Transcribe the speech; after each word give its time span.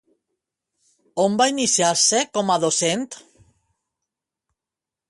On 1.25 1.35
va 1.41 1.47
iniciar-se 1.51 2.23
com 2.39 2.51
a 2.55 2.57
docent? 2.65 3.07